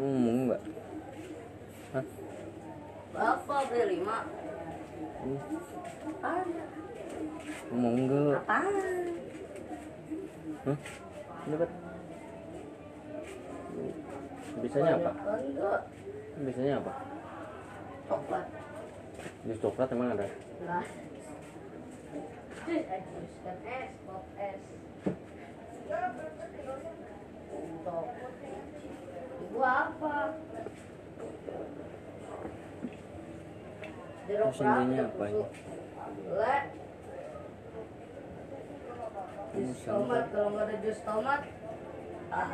ngomong 0.00 0.38
nggak 0.48 0.62
Hah? 1.92 2.04
Bapak 3.12 3.60
beli 3.68 4.00
lima. 4.00 4.24
Hmm, 5.20 5.38
Apaan? 6.08 6.46
ngomong 7.68 7.94
nggak 8.08 8.40
Apaan? 8.40 9.04
Hah? 10.62 10.78
Dapat. 11.42 11.70
Biasanya 14.62 14.92
apa? 14.94 15.10
Enggak. 15.42 15.80
Biasanya 16.38 16.74
apa? 16.80 16.92
Coklat. 18.08 18.46
Jus 19.42 19.58
coklat 19.60 19.88
emang 19.92 20.14
ada? 20.14 20.26
Lah. 20.64 20.86
Jus 22.62 22.84
jus 22.86 23.58
es, 23.66 23.90
pop 24.06 24.24
es. 24.38 24.62
Untuk 27.52 28.06
ibu 29.52 29.60
apa? 29.60 30.32
Jeruk 34.24 34.50
berapa 34.56 34.80
apa 34.80 35.24
ini? 35.28 35.44
Lek. 36.32 36.64
Jus 39.52 39.80
tomat 39.84 40.24
kalau 40.32 40.48
nggak 40.56 40.64
ada 40.64 40.76
jus 40.80 41.00
tomat. 41.04 41.40
Ah. 42.32 42.48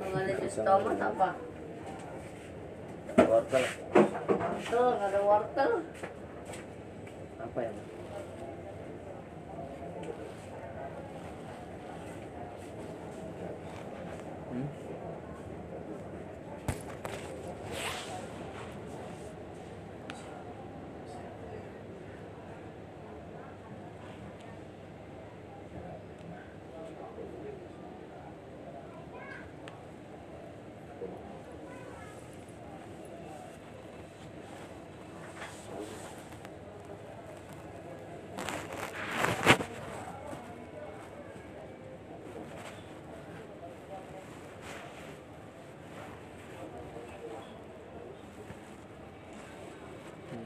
Kalau 0.00 0.08
nggak 0.08 0.24
ada 0.24 0.34
jus 0.40 0.56
tomat 0.56 0.96
apa? 1.04 1.28
Wortel 3.28 3.64
Wortel 4.32 4.86
nggak 4.96 5.08
ada 5.12 5.20
wortel. 5.20 5.72
apa 7.38 7.58
ya? 7.60 7.72
Mas? 7.72 7.92
Hmm? 14.48 14.88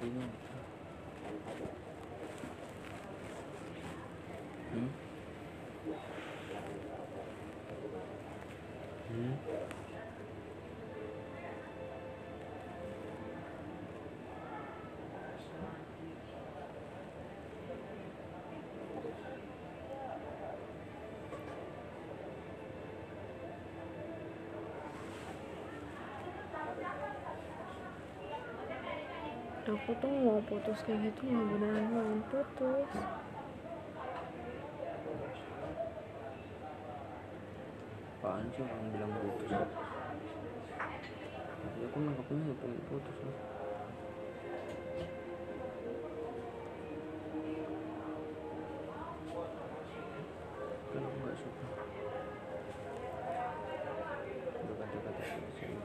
Intinya 0.02 0.24
apa? 0.26 0.56
Hmm? 4.72 4.88
Hmm? 9.12 9.62
Aku 29.62 29.94
tuh 30.02 30.10
mau 30.10 30.42
putus 30.42 30.74
kayak 30.82 31.06
gitu 31.06 31.30
nggak 31.30 31.46
beneran 31.54 31.86
mau 31.94 32.18
putus 32.26 32.90
Apaan 38.22 38.46
sih 38.54 38.62
orang 38.62 38.86
bilang 38.94 39.12
putus? 39.18 39.50
Ya 39.50 39.66
aku 41.90 41.98
nangkapnya 41.98 42.50
ya 42.50 42.54
pengen 42.54 42.82
putus 42.86 43.16
lah. 43.26 43.36
Kan 50.86 51.02
aku 51.02 51.16
nggak 51.18 51.36
suka. 51.38 51.66
Berkata-kata 54.70 55.22
seperti 55.26 55.62
ini. 55.66 55.82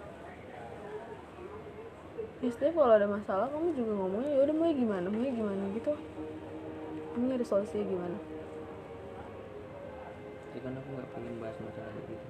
ya 2.37 2.49
setiap 2.53 2.66
kalau 2.77 2.93
ada 2.93 3.09
masalah 3.09 3.49
kamu 3.49 3.73
juga 3.73 3.91
ngomongnya 3.97 4.29
ya 4.37 4.39
udah 4.45 4.55
mau 4.55 4.69
gimana 4.69 5.05
mau 5.09 5.25
gimana 5.25 5.63
gitu 5.73 5.91
kamu 7.17 7.23
nyari 7.33 7.45
solusinya 7.45 7.85
gimana 7.89 8.17
Ya 10.57 10.65
kan 10.65 10.73
aku 10.73 10.89
nggak 10.89 11.09
pengen 11.13 11.37
bahas 11.37 11.53
masalah 11.61 11.93
kayak 11.93 12.17
gitu. 12.17 12.27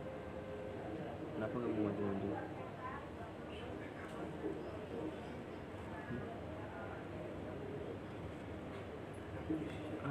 Kenapa 1.32 1.56
kamu 1.64 1.80
maju-maju? 1.80 2.30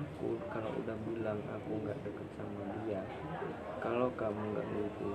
Aku 0.00 0.28
kalau 0.48 0.70
udah 0.80 0.96
bilang 1.04 1.40
aku 1.44 1.70
nggak 1.76 1.98
deket 2.08 2.28
sama 2.40 2.62
dia, 2.80 3.04
kalau 3.84 4.08
kamu 4.16 4.40
nggak 4.48 4.64
ngerti, 4.64 5.12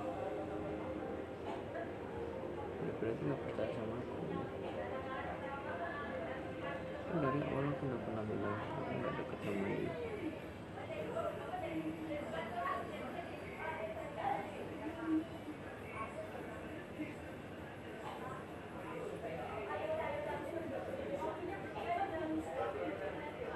ya 2.85 2.91
berarti 3.01 3.21
nggak 3.25 3.41
percaya 3.49 3.69
sama 3.81 3.95
aku. 3.97 4.30
Kan 7.11 7.19
dari 7.19 7.43
awal 7.43 7.67
aku 7.67 7.83
nggak 7.91 8.01
pernah 8.07 8.23
bilang 8.23 8.55
aku 8.55 8.91
nggak 8.95 9.13
deket 9.19 9.39
sama 9.43 9.67
dia. 9.67 9.91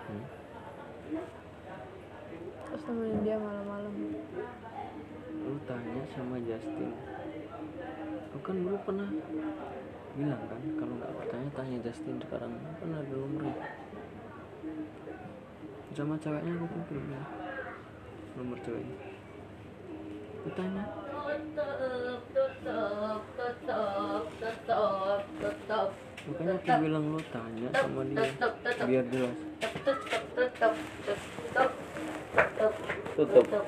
Hmm? 0.03 0.25
terus 2.67 2.83
temenin 2.83 3.23
dia 3.23 3.39
malam-malam 3.39 3.93
lu 5.31 5.55
tanya 5.63 6.03
sama 6.11 6.43
Justin 6.43 6.91
lu 8.35 8.37
kan 8.43 8.55
dulu 8.59 8.77
pernah 8.83 9.07
bilang 10.15 10.41
kan 10.47 10.61
kalau 10.79 10.93
nggak 10.95 11.11
percaya 11.19 11.47
tanya 11.51 11.77
Justin 11.83 12.15
sekarang. 12.23 12.51
Kan 12.79 12.89
ada 12.95 13.15
nomornya 13.15 13.55
sama 15.95 16.19
ceweknya 16.19 16.59
aku 16.59 16.67
pun 16.67 16.81
belum 16.91 17.05
ya 17.07 17.23
nomor 18.35 18.57
ceweknya. 18.67 18.97
Lu 20.43 20.51
tanya 20.51 20.83
Tutup, 21.55 22.21
tutup, 22.35 23.21
tutup, 23.35 24.23
tutup, 24.39 25.19
tutup. 25.39 25.89
makanya 26.25 26.53
aku 26.59 26.71
bilang 26.83 27.05
lu 27.15 27.19
tanya 27.31 27.67
sama 27.75 28.01
dia 28.07 28.23
biar 28.83 29.05
jelas. 29.07 29.37
Tutup, 29.59 29.99
tutup, 30.35 30.73
tutup, 31.55 31.71
tutup, 33.15 33.43
tutup 33.43 33.65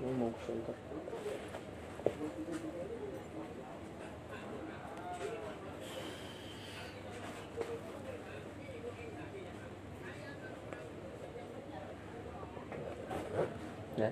tutup. 0.00 0.08
lu 0.08 0.16
mau 0.16 0.32
ke 0.32 0.40
center 0.48 0.76
ya 14.00 14.08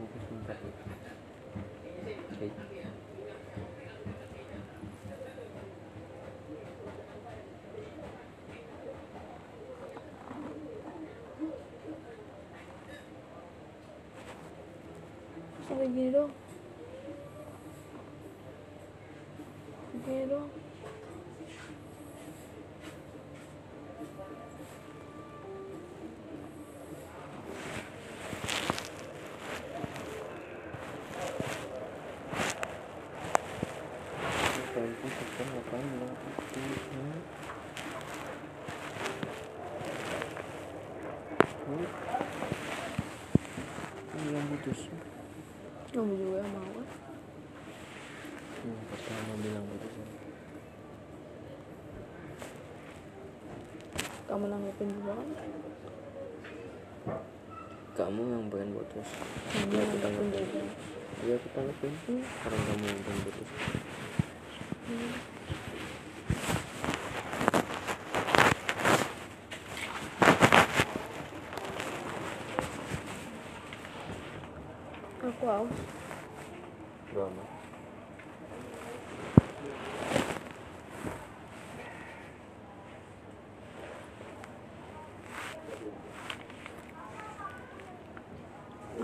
mau 0.00 0.06
ke 0.08 0.18
center 0.24 0.56
oke 2.32 2.48
kayak 15.84 16.00
gini 16.00 16.16
dong 16.16 16.32
gini 20.08 20.24
dong 20.32 20.48
ngapain 34.56 34.88
pun 34.88 35.10
tekan 35.12 35.46
ngapain 35.52 35.84
bilang 35.84 36.16
putus 36.16 36.80
hmm? 36.96 37.20
Hmm? 41.68 41.86
Kan 44.08 44.18
bilang 44.24 44.48
putus 44.48 44.80
kamu 45.94 46.10
juga 46.18 46.42
yang 46.42 46.50
mau 46.58 46.70
kan 46.74 46.86
yang 48.66 48.82
pertama 48.90 49.32
bilang 49.46 49.62
putus 49.70 49.94
kamu 54.34 54.50
nanggepin 54.50 54.90
juga 54.98 55.14
kan? 55.14 55.28
Kamu 57.94 58.22
yang 58.34 58.50
pengen 58.50 58.74
putus 58.74 59.06
kamu 59.54 59.70
ya 59.78 59.82
aku 59.86 59.96
nanggepin 60.02 60.26
tanggepin. 60.34 60.66
iya 61.22 61.34
aku 61.38 61.48
tanggepin. 61.54 61.92
Karena 62.42 62.58
kamu 62.66 62.82
yang 62.82 63.00
pengen 63.06 63.20
putus 63.30 63.48
aku 75.22 75.44
haus 75.46 75.76
Gak 77.14 77.22
amat 77.22 77.54
aku 77.54 77.54
haus 77.54 77.54
dia 88.94 88.98
aku 88.98 88.98
aku 88.98 89.03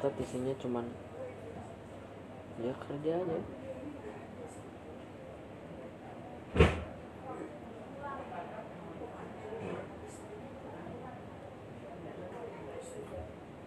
chat 0.00 0.16
isinya 0.16 0.56
cuman 0.56 0.88
ya 2.60 2.72
kerja 2.88 3.12
aja. 3.20 3.38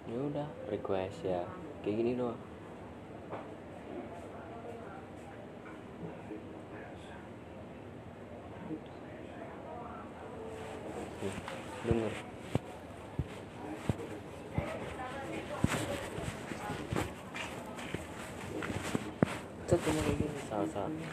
Ya 0.10 0.18
udah. 0.20 0.50
Request 0.70 1.26
ya. 1.26 1.42
Kayak 1.84 1.98
gini 2.00 2.12
doang 2.16 2.40
Nih, 11.24 11.36
denger 11.84 12.14
chat 19.68 19.80
cuma 19.84 20.00
kayak 20.04 20.18
gini 20.24 20.40
salah 20.48 20.70
satu 20.72 21.04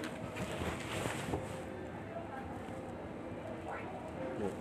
Nih, 4.38 4.55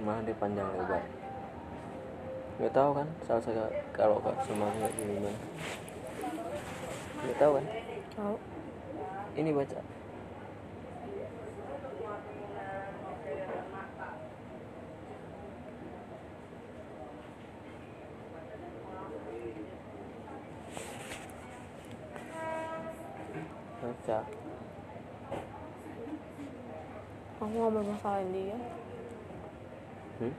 malah 0.00 0.24
dia 0.24 0.36
panjang 0.40 0.68
lebar 0.72 1.04
nggak 2.60 2.72
satu 3.40 3.64
kalau 3.96 4.20
kak 4.20 4.36
cuma 4.44 4.68
kayak 4.76 4.92
gimana 5.00 5.32
nggak 7.20 7.36
tahu 7.36 7.52
kan? 7.60 7.66
Tahu. 8.16 8.36
Ini 9.36 9.50
baca. 9.52 9.80
Baca. 23.80 24.18
Aku 27.40 27.48
nggak 27.48 27.72
bermasalahin 27.72 28.28
dia 28.36 28.58
hmm? 30.20 30.34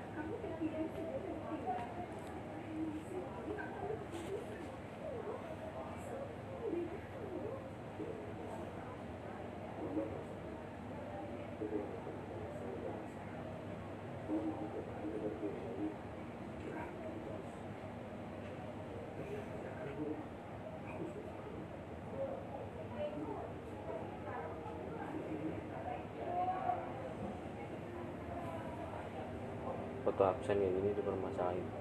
Foto 30.02 30.28
absen 30.28 30.58
kayak 30.60 30.74
gini 30.76 30.90
dipermasalahin 30.98 31.81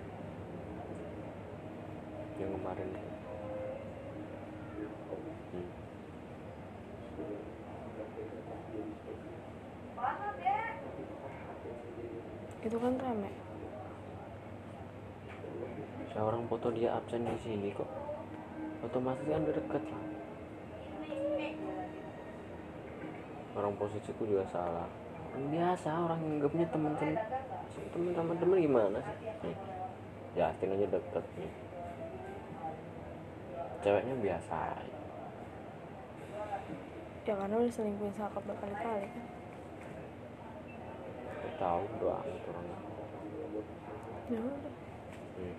kemarin. 2.54 2.88
Hmm. 5.50 5.68
itu 12.60 12.76
kan 12.76 12.94
rame. 13.00 13.30
Seorang 16.12 16.42
foto 16.50 16.68
dia 16.74 16.94
absen 16.98 17.24
di 17.24 17.38
sini 17.42 17.72
kok. 17.72 17.88
Otomatis 18.84 19.26
kan 19.26 19.42
udah 19.42 19.56
deket 19.56 19.82
lah. 19.88 20.04
Orang 23.58 23.74
posisiku 23.80 24.22
juga 24.28 24.44
salah. 24.50 24.86
Biasa 25.30 25.88
orang 26.10 26.20
anggapnya 26.20 26.66
teman-teman 26.70 27.14
teman 27.90 28.12
teman-teman 28.14 28.58
gimana 28.58 28.98
sih? 29.42 29.54
Justin 30.34 30.74
aja 30.74 30.86
deket 30.90 31.24
nih 31.38 31.69
ceweknya 33.80 34.14
biasa. 34.20 34.56
Ya 37.24 37.34
karena 37.38 37.54
udah 37.62 37.72
selingkuhin 37.72 38.14
sakap 38.16 38.42
berkali-kali. 38.42 39.08
Kan 41.40 41.52
tahu 41.56 41.84
doang 42.00 42.26
orangnya 42.26 42.78
ya 44.30 44.38
udah. 44.38 44.74
Hmm. 45.40 45.56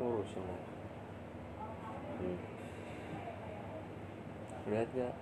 urusin. 0.00 0.44
Hmm. 2.20 2.38
lihat 4.68 4.88
gak 4.92 5.14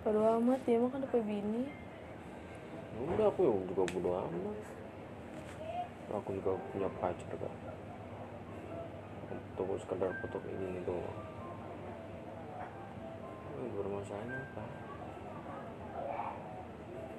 Bodo 0.00 0.20
amat 0.40 0.60
dia 0.64 0.80
mah 0.80 0.88
kan 0.92 1.04
punya 1.12 1.24
bini. 1.28 1.62
Ya 2.96 3.00
udah 3.04 3.26
aku 3.28 3.40
juga 3.68 3.84
bodo 3.92 4.10
amat. 4.16 4.56
Aku 6.10 6.28
juga 6.36 6.56
punya 6.72 6.88
pacar 7.00 7.32
kan 7.36 7.69
untuk 9.30 9.78
sekedar 9.78 10.10
foto 10.18 10.36
kayak 10.42 10.56
gini 10.58 10.80
doang 10.82 11.18
Eh, 13.60 13.68
bermasalahnya 13.76 14.36
apa 14.40 14.64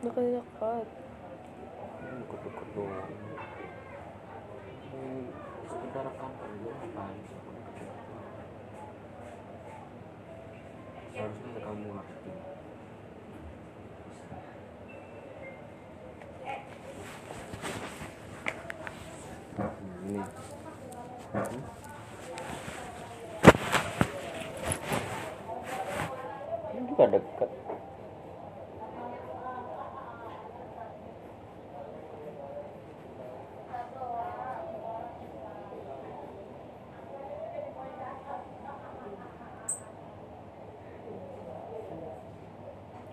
Deket-deket 0.01 0.87
deket-deket 2.21 2.67
doang 2.73 3.09
Hmm, 4.91 5.23
sekedar 5.71 6.07
kantor 6.19 6.49
gue 6.59 6.73
apaan 6.75 7.15
sih 7.23 7.41
seharusnya 11.11 11.59
kamu 11.61 11.87
ngerti 11.95 12.31
juga 26.81 26.99
deket 27.11 27.51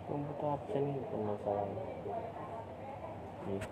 komputer 0.06 0.48
absen 0.54 0.84
itu 0.94 1.16
masalahnya 1.18 1.84
Nih. 3.48 3.62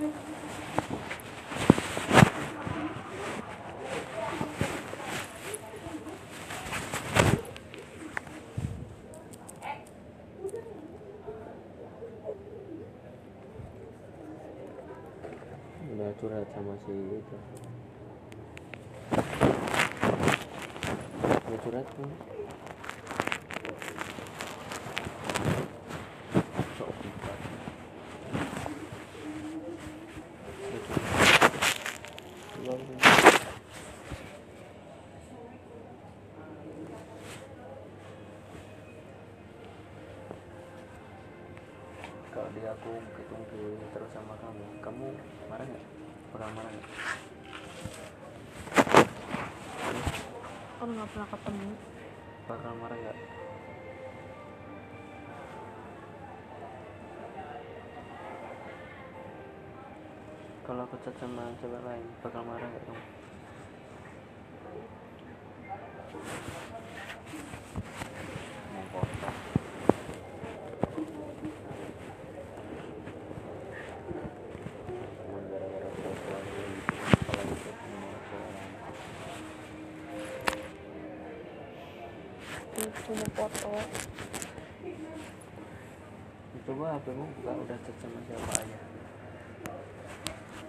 udah 0.00 0.79
curhat 16.80 16.88
sama 16.88 16.88
si 16.88 16.96
itu 16.96 17.36
udah 21.50 21.56
curhat 21.60 21.86
kan 21.92 22.10
kalau 42.30 42.48
dia 42.56 42.72
aku 42.72 42.92
ketemu 43.12 43.44
terus 43.92 44.10
sama 44.16 44.34
kamu 44.40 44.64
kamu 44.80 45.06
marah 45.50 45.66
nggak 45.68 45.89
marah 46.48 46.72
nggak 46.72 46.88
orang 50.80 50.94
nggak 50.96 51.10
pernah 51.12 51.28
ketemu. 51.28 51.68
Bakal 52.48 52.72
marah 52.80 52.96
nggak? 52.96 53.18
Kalau 60.64 60.82
aku 60.88 60.96
chat 61.04 61.14
sama 61.20 61.52
cewek 61.60 61.82
lain 61.84 62.06
bakal 62.24 62.46
marah 62.46 62.64
nggak 62.64 62.84
kamu 62.88 63.02
mau 68.70 68.84
kotak 68.94 69.36
cuma 75.20 75.44
gara-gara 75.50 75.90
foto 75.90 76.34
aja 76.38 76.66
gitu 76.70 77.02
kalau 77.26 77.44
itu 77.50 77.70
sama 77.74 78.08
cewek 78.30 78.50
lain 78.54 78.72
itu 82.78 83.00
cuma 83.10 83.26
foto 83.34 83.72
coba 86.60 86.84
HPmu 86.94 87.24
buka 87.42 87.49
udah 87.60 87.76
chat 87.84 87.96
sama 88.00 88.18
siapa 88.24 88.52
aja? 88.56 88.78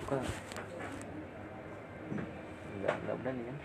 Buka 0.04 0.18
enggak 2.76 2.96
enggak 3.00 3.18
berani 3.24 3.44
kan 3.48 3.58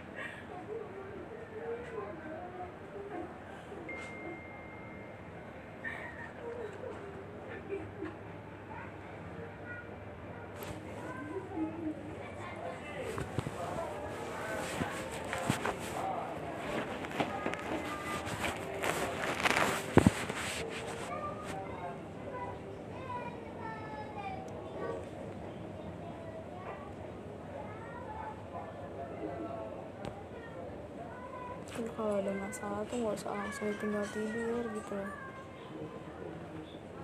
kan 31.76 31.86
kalau 31.92 32.15
ada 32.26 32.42
masalah 32.42 32.82
tuh 32.90 32.98
nggak 32.98 33.14
usah 33.22 33.30
langsung 33.38 33.70
tinggal 33.78 34.02
tidur 34.10 34.66
gitu. 34.74 34.98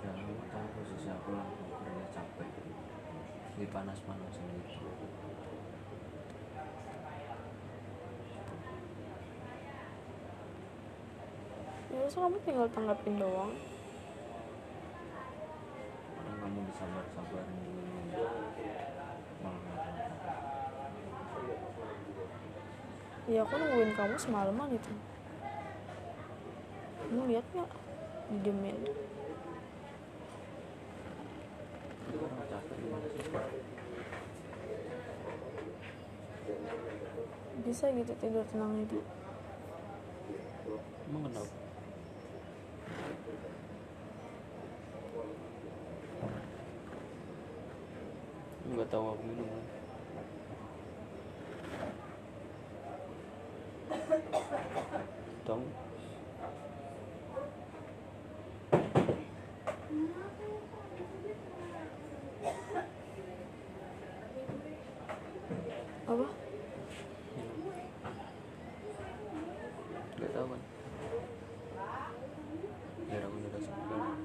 Ya 0.03 0.11
kamu 0.19 0.35
tahu 0.51 0.65
posisi 0.75 1.07
aku 1.07 1.31
kerja 1.79 2.05
capek. 2.11 2.49
Di 3.55 3.65
panas-panasan 3.71 4.43
gitu 4.51 4.83
ya 11.93 12.03
usah 12.03 12.19
kamu 12.27 12.37
tinggal 12.43 12.67
tanggapin 12.75 13.15
doang? 13.15 13.55
Orang 16.19 16.35
kamu 16.35 16.59
disabar-sabarin 16.67 17.57
dulu. 17.63 18.27
Malah 19.39 19.61
marah 19.71 20.03
ya 23.23 23.39
aku 23.39 23.55
nungguin 23.55 23.95
kamu 23.95 24.19
semalaman 24.19 24.67
itu 24.75 24.91
kamu 27.13 27.29
lihat 27.29 27.45
nggak 27.53 27.71
sih 28.31 28.75
bisa 37.63 37.85
gitu 37.95 38.13
tidur 38.19 38.43
tenang 38.51 38.75
itu 38.83 38.99
emang 41.07 41.23
kenapa 41.31 41.53
nggak 48.73 48.89
tahu 48.89 49.05
aku 49.13 49.23
minum 49.27 49.47
kan 49.47 49.65
tahu 55.43 55.61
apa 66.03 66.27
minum 67.35 67.57
nggak 70.19 70.31
tahu 70.35 70.45
kan 70.51 70.61
biar 73.07 73.21
aku 73.27 73.35
udah 73.39 73.61
segar 73.63 74.17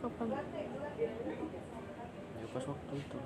kapan 0.00 0.19
ya 2.40 2.46
pas 2.54 2.64
waktu 2.66 2.94
itu. 2.94 3.18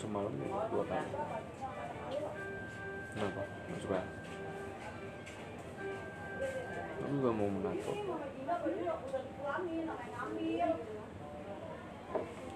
Semalam 0.00 0.32
dua 0.72 0.84
kali. 0.88 1.10
Kenapa? 3.10 3.42
Nggak 3.68 3.80
suka. 3.84 4.00
Aku 7.00 7.12
juga 7.16 7.30
mau 7.32 7.48
menato 7.50 7.92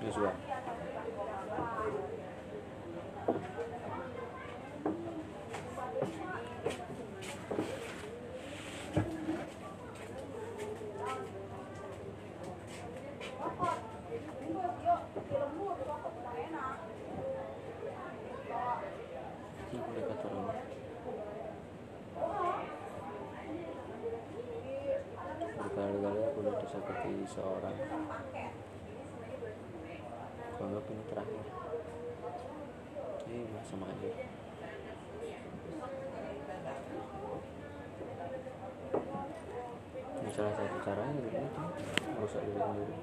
nggak 0.04 0.12
suka 0.12 0.32
Ini 19.74 19.80
aku 19.82 19.90
dekat 19.96 20.18
orang 20.22 20.46
berkali-kali 25.74 26.20
aku 26.22 26.38
udah 26.38 26.54
disakiti 26.62 27.23
seorang 27.34 27.74
kalau 30.54 30.80
ini 30.86 31.04
terakhir. 31.10 31.44
Ini 33.26 33.58
sama 33.66 33.90
aja. 33.90 34.10
Nggak 40.14 40.30
salah 40.30 40.52
satu 40.54 40.78
caranya 40.86 41.26
ya 41.26 41.42
itu 41.42 41.62
merusak 42.14 42.42
diri 42.46 42.60
sendiri. 42.62 42.94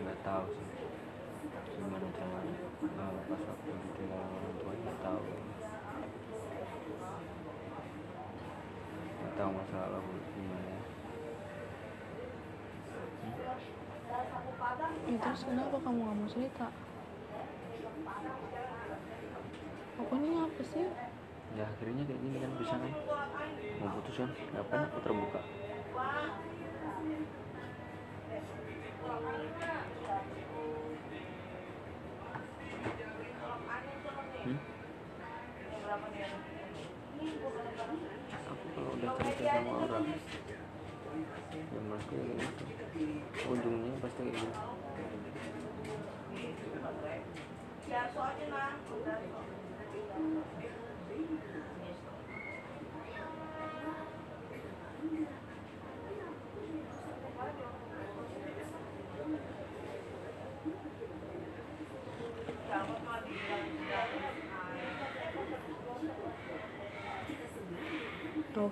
nggak 0.00 0.18
tahu 0.24 0.44
sih 0.50 0.68
gimana 1.76 2.08
caranya 2.16 2.56
pas 3.28 3.42
waktu 3.44 3.70
ditinggal 3.74 4.22
orang 4.24 4.54
tua 4.56 4.72
nggak 4.72 4.96
tahu 5.04 5.20
nggak 9.20 9.32
tahu 9.36 9.50
masa 9.52 9.78
lalu 9.92 10.14
gimana 10.32 10.70
ya 10.70 10.80
terus 15.20 15.42
kenapa 15.44 15.76
kamu 15.84 16.00
nggak 16.00 16.16
mau 16.16 16.28
cerita? 16.32 16.66
Aku 20.00 20.12
ini 20.16 20.32
apa 20.40 20.62
sih? 20.64 20.86
Ya 21.60 21.64
akhirnya 21.68 22.02
kayak 22.08 22.20
gini 22.24 22.36
kan 22.40 22.52
bisa 22.56 22.76
kan? 22.80 22.92
Mau 23.84 23.88
putus 24.00 24.16
kan? 24.16 24.30
Ngapain 24.32 24.82
aku 24.88 24.98
terbuka 25.04 25.40
sama 39.60 39.84
orang. 39.84 40.04
Ya 41.70 41.80
menurutku 41.84 42.14
ya 42.16 42.24
kayak 42.24 42.40
gitu 42.40 42.84
ujungnya 43.52 43.92
pasti 44.00 44.22
kayak 44.24 44.40
gitu 44.40 44.60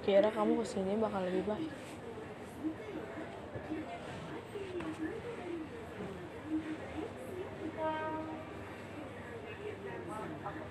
kira 0.04 0.28
kamu 0.30 0.62
ke 0.62 0.64
sini 0.66 0.98
bakal 0.98 1.22
lebih 1.24 1.44
baik. 1.46 1.70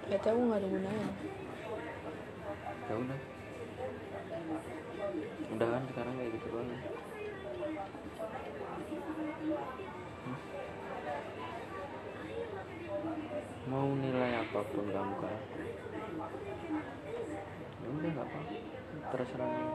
Berarti 0.07 0.27
aku 0.31 0.41
gak 0.47 0.59
ada 0.59 0.67
gunanya 0.71 1.09
ya 2.87 2.95
udah 2.95 3.19
udah 5.59 5.67
kan 5.67 5.83
sekarang 5.91 6.13
kayak 6.15 6.31
gitu 6.39 6.47
doang 6.47 6.69
ya. 6.71 6.79
Hmm? 10.23 10.39
mau 13.67 13.91
nilai 13.91 14.31
apa 14.39 14.59
pun 14.71 14.85
kamu 14.87 15.15
kan 15.19 15.35
ya 17.83 17.87
udah 17.91 18.09
nggak 18.15 18.27
apa 18.31 18.39
terserah 19.07 19.47
kamu. 19.47 19.71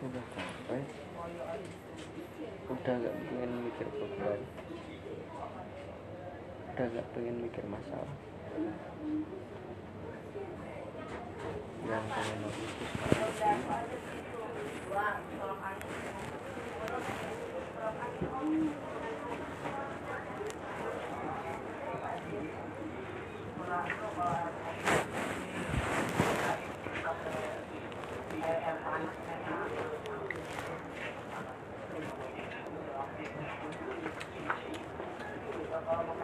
udah 0.00 0.24
capek 0.34 0.84
udah 2.72 2.94
gak 2.98 3.14
pengen 3.28 3.50
mikir 3.62 3.86
beban 3.94 4.40
udah 6.80 6.96
gak 6.96 7.12
pengen 7.12 7.44
mikir 7.44 7.60
masalah 7.68 8.08
yang 11.84 12.08
pengen 12.08 12.40
itu 12.40 12.64
sekarang 13.36 13.60
berdua. 13.68 14.00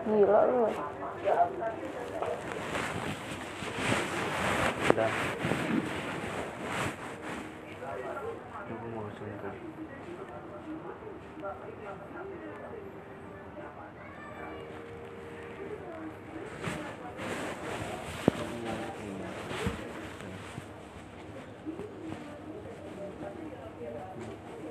Gila 0.06 0.40
lu. 0.46 0.70
Udah. 4.86 5.10
Aku 8.70 8.86
mau 8.94 9.10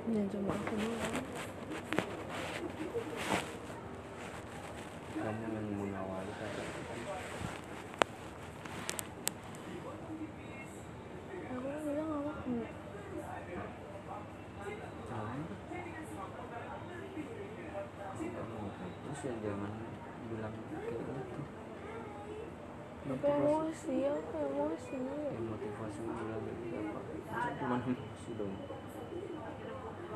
Jangan 0.06 0.28
cuma 0.32 0.54
aku 0.56 0.74
doang 0.80 1.36
kamu 5.26 5.58
yang 5.58 5.68
mengawali 5.82 6.34
kata 6.38 6.62
Aku 11.50 11.66
kan 11.66 11.80
bilang 11.82 12.10
gak 12.14 12.22
mau 12.22 12.30
jangan 15.10 15.40
kamu 18.36 18.68
terus 18.76 19.22
ya 19.26 19.34
jangan 19.42 19.72
bilang 20.30 20.54
kayak 20.54 20.94
gitu 20.94 21.40
Aku 23.06 23.28
emosi, 23.30 23.96
aku 24.10 24.36
emosi. 24.50 24.98
Ya 24.98 25.38
motivasi 25.46 26.00
bilang 26.02 26.42
kayak 26.42 26.58
gitu 26.58 26.76
apa 26.82 27.00
Masa 27.30 27.50
cuma 27.62 27.76
emosi 27.86 28.32
dong. 28.34 28.56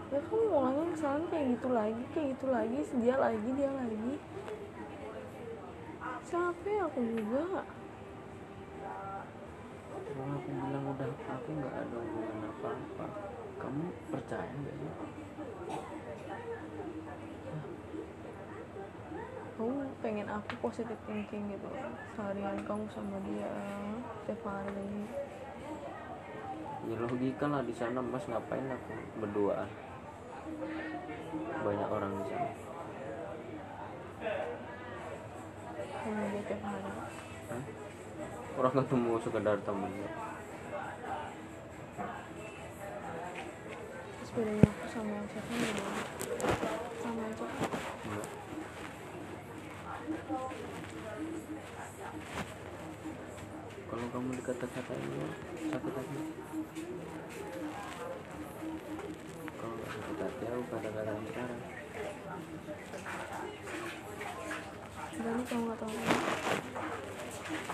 Ya 0.10 0.20
kamu 0.26 0.46
ngomong 0.50 0.90
kesalahan 0.98 1.24
kayak 1.30 1.46
gitu 1.54 1.70
lagi, 1.70 2.04
kayak 2.18 2.28
gitu 2.34 2.48
lagi, 2.50 2.80
dia 2.98 3.16
lagi, 3.22 3.50
dia 3.54 3.70
lagi. 3.70 4.14
Capek 6.26 6.78
aku 6.90 7.00
juga. 7.14 7.62
Kalau 10.10 10.26
aku 10.34 10.50
bilang 10.50 10.86
udah 10.90 11.10
aku 11.14 11.50
nggak 11.62 11.74
ada 11.86 11.98
hubungan 12.02 12.42
apa 12.50 12.70
apa 12.74 13.06
kamu 13.60 13.86
percaya 14.10 14.50
nggak 14.50 14.76
sih 14.82 14.92
Kamu 19.60 19.92
pengen 20.00 20.24
aku 20.32 20.56
positive 20.64 20.96
thinking 21.04 21.52
gitu 21.52 21.68
Seharian 22.16 22.64
kamu 22.64 22.88
sama 22.96 23.20
dia, 23.28 23.52
setiap 24.24 24.48
hari. 24.48 25.04
Ya 26.88 26.96
logika 26.96 27.44
lah 27.52 27.60
di 27.68 27.76
sana 27.76 28.00
mas. 28.00 28.24
Ngapain 28.24 28.64
aku 28.72 28.96
berduaan 29.20 29.68
banyak 31.60 31.90
orang 31.92 32.12
di 32.24 32.26
sana. 32.32 32.52
Sama 36.08 36.24
dia 36.32 36.42
tiap 36.48 36.62
hari. 36.64 36.92
Hah? 37.52 37.64
orang 38.60 38.74
ketemu 38.80 39.12
sekedar 39.24 39.58
temen. 39.68 39.92
Terus 44.16 44.32
bedanya 44.40 44.68
aku 44.72 44.86
sama 44.88 45.12
yang 45.20 45.28
gimana? 45.28 45.94
Sama 47.04 47.22
aja. 47.28 47.46
Enggak. 48.08 48.49
Kalau 53.90 54.06
kamu 54.10 54.30
dikata-katain 54.42 55.06
ya 55.06 55.28
sakit 55.70 55.94
hati. 55.94 56.22
Kalau 59.54 59.74
nggak 59.78 59.90
sakit 59.94 60.18
hati 60.18 60.44
aku 60.50 60.64
kata-katain 60.74 61.24
sekarang. 61.30 61.62
Berani 65.14 65.44
kamu 65.46 65.62
nggak 65.62 65.78
tahu. 65.78 65.94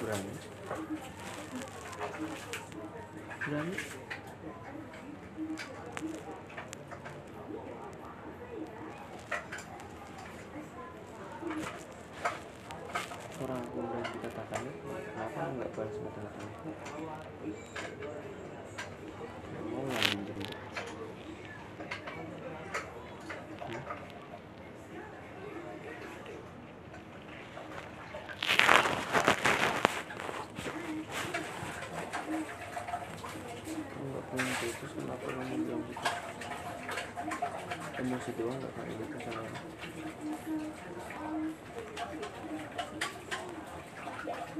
Berani? 0.03 0.33
Berani 3.45 3.75
orang 13.45 13.61
aku 13.61 13.77
dikatakan 14.45 14.77
kenapa 15.09 15.41
nggak 15.57 15.69
balas 15.73 15.95
kata-kata 15.97 16.43
mau 19.65 19.81
nggak 19.81 20.03
minjem? 20.13 20.37
Nggak 34.05 34.23
punya 34.29 34.53
kenapa 34.93 35.25
kamu 35.25 35.55
bilang 35.65 35.81
gitu 35.89 36.05
emosi 37.95 38.29
doang 38.37 38.57
nggak 38.61 38.73
kayak 38.77 38.93
gitu 38.93 39.17
aku. 44.31 44.59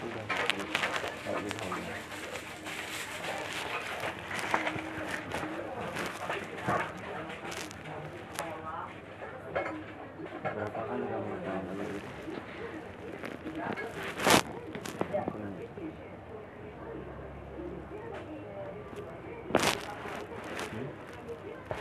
Udah, 0.00 0.24
kayak 1.24 1.38
gitu 1.44 1.64
aja. 1.68 1.94
Berapa 10.40 10.80
kali 10.88 11.04
kamu 11.06 11.34
tanya 11.44 11.72
gitu? 11.88 12.08
Aku 15.20 15.34
nanti. 15.40 15.64
Hmm? 20.70 20.88
Hari 21.70 21.78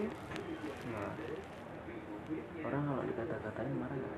ini 0.00 0.08
Nah, 0.86 1.12
orang 2.64 2.82
kalau 2.88 3.02
dikata-katain 3.04 3.74
marah 3.76 3.96
nggak? 4.00 4.16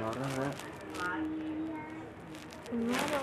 Marah 0.00 0.28
nggak? 0.32 0.54
Gimana? 2.72 3.20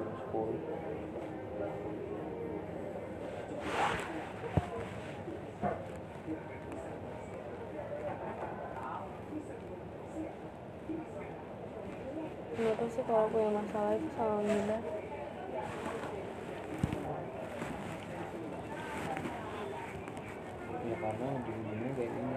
Jam 0.00 0.12
sepuluh. 0.18 0.58
Kenapa 12.56 12.84
sih 13.00 13.08
kalau 13.08 13.32
punya 13.32 13.48
masalah 13.56 13.96
itu 13.96 14.08
selalu 14.12 14.40
mudah? 14.44 14.80
Ya 20.84 20.96
karena 21.00 21.26
ujung-ujungnya 21.32 21.90
kayak 21.96 22.10
gini. 22.12 22.36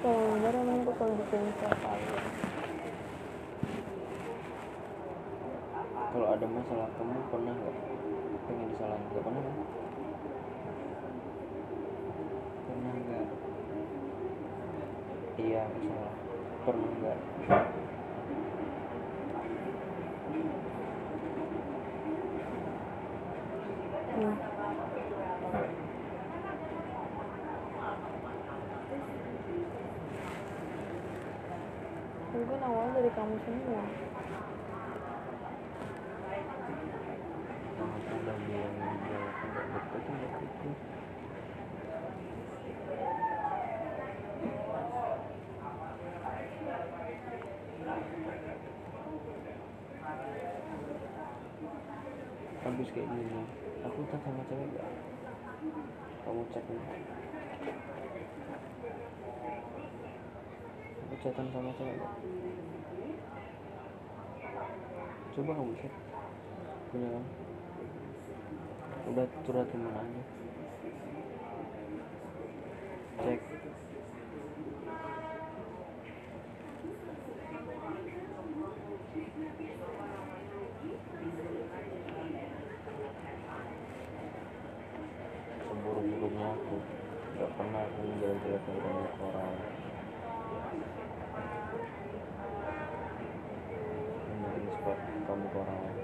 Kalau 0.00 0.20
mudah 0.36 0.52
emang 0.52 0.80
bakal 0.84 1.08
bikin 1.16 1.44
siapa 1.56 1.92
Kalau 6.12 6.26
ada 6.28 6.44
masalah 6.44 6.88
kamu 6.92 7.16
pernah 7.32 7.54
nggak 7.56 7.76
pengen 8.44 8.66
disalahin? 8.68 9.04
Nggak 9.08 9.24
pernah 9.24 9.40
kan? 9.40 9.56
Pernah 12.68 12.92
nggak? 13.00 13.26
Iya 15.40 15.62
masalah. 15.72 16.29
Pernah 16.60 16.92
nggak? 17.00 17.18
Hmm. 24.20 24.36
Mungkin 32.30 32.60
awal 32.60 32.86
dari 32.92 33.10
kamu 33.16 33.36
semua. 33.40 33.82
Kalau 37.80 37.88
aku 37.88 38.14
udah 38.20 38.36
bilang 38.44 38.74
dia 38.76 39.20
nggak 39.48 39.64
deket 39.72 40.02
nggak 40.04 40.32
gitu. 40.44 40.70
Habis 52.80 52.96
kayak 52.96 53.12
gini, 53.12 53.44
aku 53.84 54.00
chat 54.08 54.24
sama 54.24 54.40
cewek 54.48 54.68
nggak? 54.72 54.88
Kamu 56.24 56.42
chat. 56.48 56.64
Aku 61.04 61.14
chatan 61.20 61.46
sama 61.52 61.76
cewek 61.76 61.92
nggak? 62.00 62.14
Coba 65.36 65.52
kamu 65.60 65.72
chat. 65.76 65.92
Punya 66.88 67.08
kan? 67.12 67.24
Udah 69.12 69.26
curhat 69.44 69.68
ke 69.68 69.76
mana 69.76 70.00
aja? 70.00 70.22
Cek. 73.28 73.40
Aku. 86.50 86.76
Nggak 87.36 87.50
pernah 87.54 87.82
aku 87.86 88.00
menjelek-jelekan 88.04 88.74
ke 88.80 89.22
orang. 89.22 89.54
Mungkin 94.40 94.64
sebab 94.74 94.98
kamu 95.26 95.46
ke 95.46 95.56
orang 95.58 95.78
lain. 95.78 95.98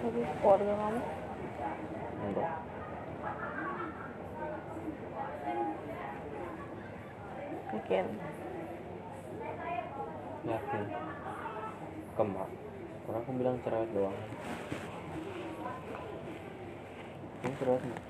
Tapi 0.00 0.20
keluarga 0.40 0.74
kamu? 0.80 1.00
Enggak. 2.20 2.50
Yakin 7.70 8.06
yakin. 10.50 10.82
Kemak 12.18 12.42
orang 12.42 12.49
aku 13.30 13.38
bilang 13.38 13.62
cerewet 13.62 13.86
doang. 13.94 14.16
Kamu 17.46 17.54
cerewet 17.62 17.82
nggak? 17.86 18.02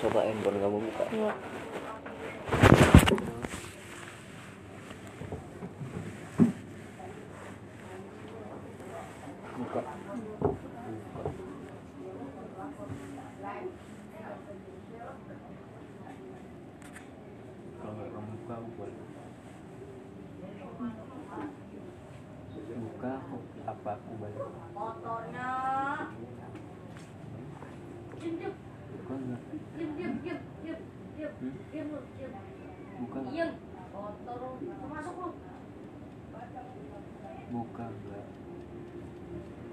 Coba 0.00 0.24
handphone 0.24 0.56
kamu 0.56 0.78
buka. 0.88 1.04
Enggak 1.12 1.36
buka 3.18 3.32
buka 9.58 9.80
kalau 17.78 17.92
nggak 17.94 18.10
kamu 18.14 18.30
buka 18.38 18.54
aku 18.54 18.70
boleh 18.78 18.96
buka 22.78 23.10
aku 23.18 23.36
apa 23.66 23.90
aku 23.98 24.10
balik 24.22 24.46
Motornya. 24.78 25.50
Diam, 28.18 28.34
diam, 28.38 28.54
buka 28.94 29.14
nggak 29.18 29.40
diam, 29.74 29.90
diam, 29.98 30.14
diam, 30.22 30.40
diam, 30.62 30.80
diam, 31.18 31.32
Hmm? 31.38 31.54
diam 31.70 31.86
lu, 31.90 32.00
diam. 32.14 32.32
buka 33.02 33.18
nggak? 33.22 33.32
Diam. 33.34 33.50
Motor 33.90 34.36
lu, 34.38 34.50
masuk 34.86 35.14
lu. 35.18 35.28
Buka 37.50 37.84
nggak 37.88 38.28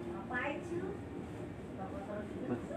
Ngapain 0.10 0.58
sih 0.66 0.78
lu? 0.80 0.90
Bapak 1.78 2.02
terus. 2.08 2.30
Bet- 2.48 2.72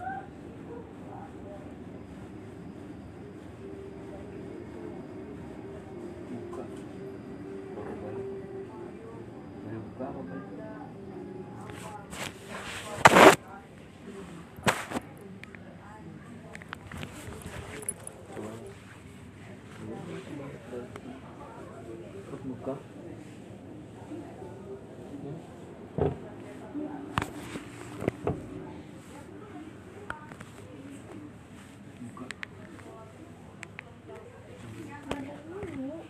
buka 6.29 6.63
baru 7.75 7.93
balik 8.01 8.27
boleh 9.61 9.79
buka 9.85 10.03
apa 10.09 10.21
balik 10.25 10.47
coba 18.29 18.51
terus 22.25 22.41
buka 22.45 22.75
Hmm? 25.19 25.35
buka 31.99 32.25
coba 34.95 35.19
lihat 35.19 35.39
dulu 35.43 35.59
enggak 35.59 35.83
enggak 35.83 36.07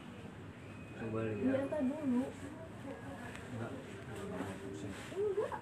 coba 0.99 1.25
ya 1.25 1.33
enggak 1.33 3.71
aku 4.13 4.23
nggak 4.29 4.53
pusing 4.61 4.93
enggak 5.09 5.49
ya 5.49 5.57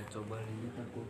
coba 0.08 0.40
lihat 0.40 0.76
aku. 0.88 1.04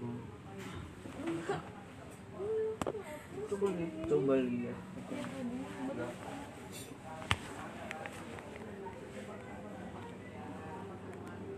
Coba 3.46 3.68
lihat, 3.78 3.94
coba 4.10 4.34
lihat. 4.42 4.78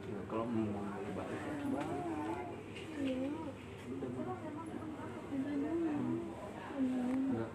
Ya, 0.04 0.20
kalau 0.28 0.52
mau 0.52 0.68
balik, 1.16 1.16
balik. 1.16 1.40
Udah, 3.88 4.04
udah. 4.04 4.36
Enggak. 6.78 7.52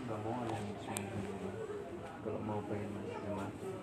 Enggak 0.00 0.18
mau 0.22 0.38
ada 0.42 0.54
yang 0.54 0.66
disembunyiin. 0.70 1.54
Kalau 2.22 2.40
mau 2.46 2.62
pengen 2.70 2.90
masih 2.94 3.18
ya 3.18 3.32
masih. 3.34 3.74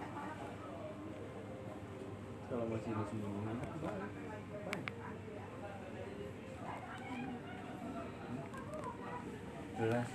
Kalau 2.48 2.66
masih 2.72 2.92
disembunyiin, 2.92 2.96
balik. 2.96 2.97
Balik. 2.97 2.97
Jelas. 9.78 10.08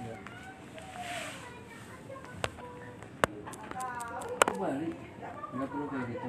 Enggak 5.52 5.68
perlu 5.68 5.86
kayak 5.88 6.04
gitu. 6.12 6.28